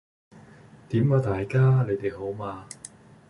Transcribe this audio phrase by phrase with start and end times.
[0.89, 2.67] 點啊大家，你哋好嗎？